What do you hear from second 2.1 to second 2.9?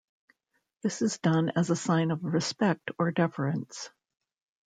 respect